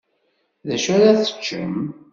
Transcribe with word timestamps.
Dacu 0.67 0.89
ara 0.95 1.19
teččem? 1.21 1.75